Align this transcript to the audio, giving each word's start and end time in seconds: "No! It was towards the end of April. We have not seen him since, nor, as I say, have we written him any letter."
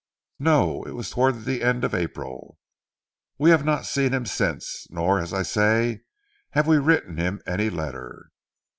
"No! 0.39 0.81
It 0.85 0.93
was 0.93 1.11
towards 1.11 1.45
the 1.45 1.61
end 1.61 1.83
of 1.83 1.93
April. 1.93 2.57
We 3.37 3.51
have 3.51 3.63
not 3.63 3.85
seen 3.85 4.15
him 4.15 4.25
since, 4.25 4.87
nor, 4.89 5.19
as 5.19 5.31
I 5.31 5.43
say, 5.43 6.01
have 6.53 6.65
we 6.65 6.77
written 6.79 7.17
him 7.17 7.39
any 7.45 7.69
letter." 7.69 8.31